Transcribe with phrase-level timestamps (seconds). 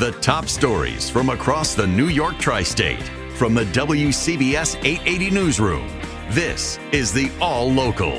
[0.00, 3.02] The top stories from across the New York tri state
[3.34, 5.86] from the WCBS 880 Newsroom.
[6.30, 8.12] This is the All Local.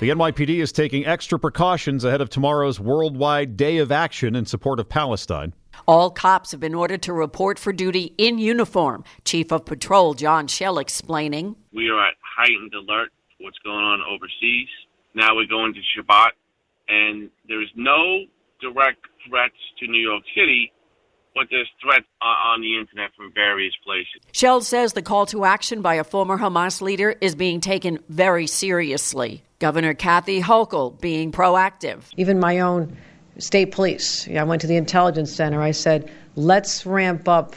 [0.00, 4.80] The NYPD is taking extra precautions ahead of tomorrow's worldwide day of action in support
[4.80, 5.54] of Palestine.
[5.86, 9.04] All cops have been ordered to report for duty in uniform.
[9.24, 11.54] Chief of Patrol John Chell explaining.
[11.72, 14.66] We are at heightened alert for what's going on overseas.
[15.14, 16.30] Now we're going to Shabbat,
[16.92, 18.24] and there's no
[18.60, 20.72] direct threats to New York City,
[21.34, 24.20] but there's threats on the internet from various places.
[24.32, 28.46] Chell says the call to action by a former Hamas leader is being taken very
[28.46, 29.42] seriously.
[29.58, 32.02] Governor Kathy Hochul being proactive.
[32.16, 32.96] Even my own
[33.38, 35.62] state police, I went to the intelligence center.
[35.62, 37.56] I said, let's ramp up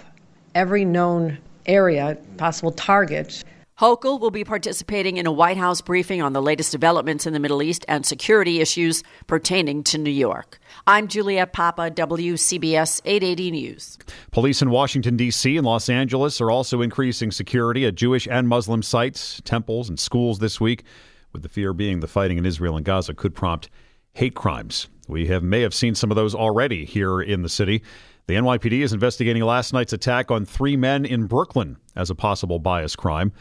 [0.53, 3.43] every known area, possible target.
[3.77, 7.41] Hochul will be participating in a White House briefing on the latest developments in the
[7.41, 10.59] Middle East and security issues pertaining to New York.
[10.87, 13.97] I'm Juliet Papa, WCBS 880 News.
[14.31, 15.57] Police in Washington, D.C.
[15.57, 20.39] and Los Angeles are also increasing security at Jewish and Muslim sites, temples, and schools
[20.39, 20.85] this week,
[21.33, 23.69] with the fear being the fighting in Israel and Gaza could prompt
[24.13, 24.87] hate crimes.
[25.09, 27.83] We have may have seen some of those already here in the city.
[28.27, 32.59] The NYPD is investigating last night's attack on three men in Brooklyn as a possible
[32.59, 33.33] bias crime.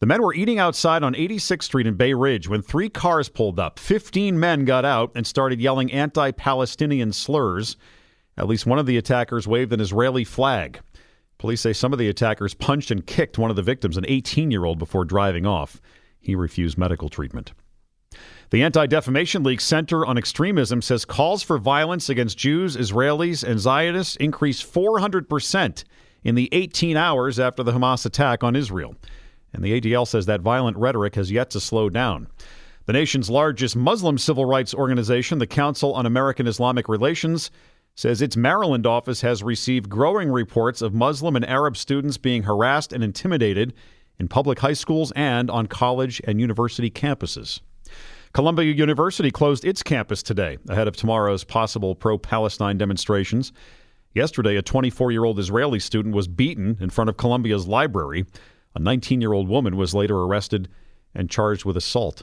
[0.00, 3.60] The men were eating outside on 86th Street in Bay Ridge when three cars pulled
[3.60, 3.78] up.
[3.78, 7.76] 15 men got out and started yelling anti Palestinian slurs.
[8.36, 10.80] At least one of the attackers waved an Israeli flag.
[11.38, 14.50] Police say some of the attackers punched and kicked one of the victims, an 18
[14.50, 15.80] year old, before driving off.
[16.20, 17.52] He refused medical treatment.
[18.50, 23.60] The Anti Defamation League Center on Extremism says calls for violence against Jews, Israelis, and
[23.60, 25.84] Zionists increased 400%
[26.24, 28.96] in the 18 hours after the Hamas attack on Israel
[29.54, 32.26] and the ADL says that violent rhetoric has yet to slow down.
[32.86, 37.50] The nation's largest Muslim civil rights organization, the Council on American Islamic Relations,
[37.94, 42.92] says its Maryland office has received growing reports of Muslim and Arab students being harassed
[42.92, 43.72] and intimidated
[44.18, 47.60] in public high schools and on college and university campuses.
[48.32, 53.52] Columbia University closed its campus today ahead of tomorrow's possible pro Palestine demonstrations.
[54.12, 58.26] Yesterday, a 24 year old Israeli student was beaten in front of Columbia's library.
[58.74, 60.68] A 19 year old woman was later arrested
[61.14, 62.22] and charged with assault.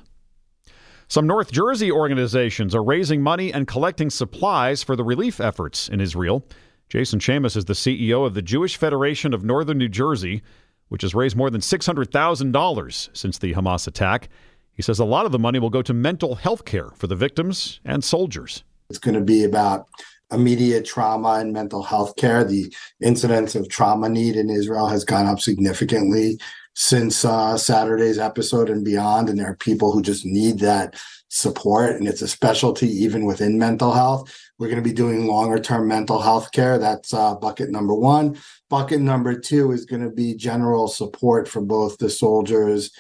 [1.08, 6.00] Some North Jersey organizations are raising money and collecting supplies for the relief efforts in
[6.00, 6.46] Israel.
[6.88, 10.42] Jason Shames is the CEO of the Jewish Federation of Northern New Jersey,
[10.90, 14.30] which has raised more than $600,000 since the Hamas attack.
[14.74, 17.16] He says a lot of the money will go to mental health care for the
[17.16, 18.64] victims and soldiers.
[18.90, 19.88] It's going to be about
[20.32, 22.44] immediate trauma and mental health care.
[22.44, 26.40] The incidence of trauma need in Israel has gone up significantly
[26.74, 29.30] since uh, Saturday's episode and beyond.
[29.30, 30.96] And there are people who just need that
[31.30, 31.96] support.
[31.96, 34.34] And it's a specialty even within mental health.
[34.58, 36.78] We're going to be doing longer term mental health care.
[36.78, 38.38] That's uh, bucket number one.
[38.70, 42.92] Bucket number two is going to be general support for both the soldiers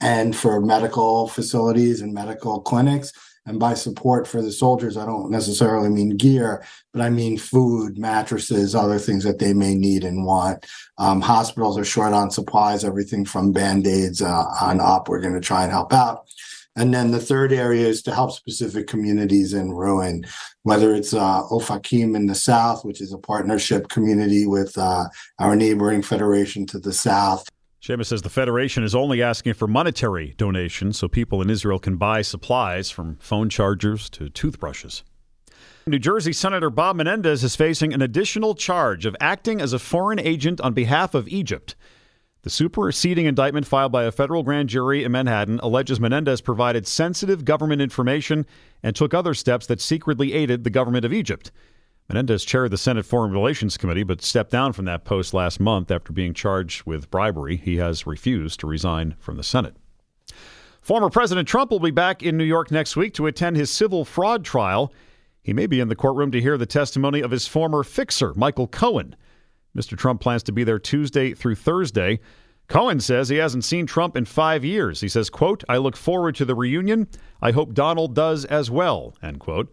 [0.00, 3.12] and for medical facilities and medical clinics.
[3.46, 7.96] And by support for the soldiers, I don't necessarily mean gear, but I mean food,
[7.96, 10.66] mattresses, other things that they may need and want.
[10.98, 15.08] Um, hospitals are short on supplies, everything from band aids uh, on up.
[15.08, 16.26] We're going to try and help out.
[16.76, 20.26] And then the third area is to help specific communities in ruin,
[20.62, 25.06] whether it's uh, Ofakim in the south, which is a partnership community with uh,
[25.38, 27.48] our neighboring federation to the south,
[27.80, 31.96] Shames says the Federation is only asking for monetary donations so people in Israel can
[31.96, 35.04] buy supplies from phone chargers to toothbrushes.
[35.86, 40.18] New Jersey Senator Bob Menendez is facing an additional charge of acting as a foreign
[40.18, 41.76] agent on behalf of Egypt.
[42.42, 47.44] The superseding indictment filed by a federal grand jury in Manhattan alleges Menendez provided sensitive
[47.44, 48.46] government information
[48.82, 51.50] and took other steps that secretly aided the government of Egypt.
[52.08, 55.90] Menendez chaired the Senate Foreign Relations Committee, but stepped down from that post last month
[55.90, 57.56] after being charged with bribery.
[57.56, 59.76] He has refused to resign from the Senate.
[60.80, 64.04] Former President Trump will be back in New York next week to attend his civil
[64.04, 64.92] fraud trial.
[65.42, 68.68] He may be in the courtroom to hear the testimony of his former fixer, Michael
[68.68, 69.16] Cohen.
[69.76, 69.98] Mr.
[69.98, 72.20] Trump plans to be there Tuesday through Thursday.
[72.68, 75.00] Cohen says he hasn't seen Trump in five years.
[75.00, 77.08] He says, quote, I look forward to the reunion.
[77.42, 79.72] I hope Donald does as well, end quote.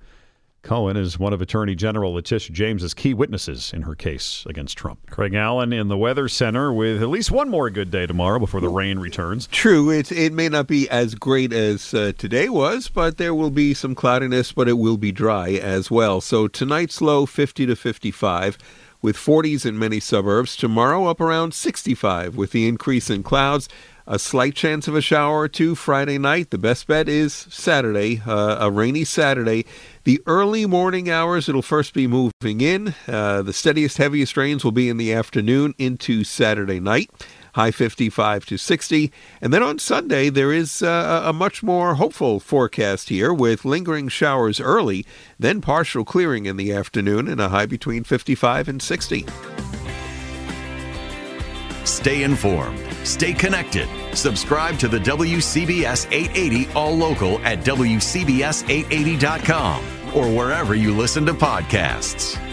[0.64, 5.00] Cohen is one of Attorney General Letitia James's key witnesses in her case against Trump.
[5.10, 8.62] Craig Allen in the Weather Center with at least one more good day tomorrow before
[8.62, 9.48] the rain returns.
[9.48, 13.52] True, it it may not be as great as uh, today was, but there will
[13.52, 16.22] be some cloudiness, but it will be dry as well.
[16.22, 18.58] So tonight's low 50 to 55
[19.04, 20.56] with 40s in many suburbs.
[20.56, 23.70] Tomorrow up around 65 with the increase in clouds.
[24.08, 26.50] A slight chance of a shower or two Friday night.
[26.50, 29.66] The best bet is Saturday, uh, a rainy Saturday.
[30.04, 32.96] The early morning hours, it'll first be moving in.
[33.08, 37.10] Uh, the steadiest, heaviest rains will be in the afternoon into Saturday night
[37.54, 39.12] high 55 to 60.
[39.42, 44.10] And then on Sunday, there is uh, a much more hopeful forecast here with lingering
[44.10, 45.04] showers early,
[45.40, 49.26] then partial clearing in the afternoon, and a high between 55 and 60.
[51.86, 52.80] Stay informed.
[53.04, 53.88] Stay connected.
[54.16, 59.84] Subscribe to the WCBS 880 All Local at WCBS880.com
[60.16, 62.53] or wherever you listen to podcasts.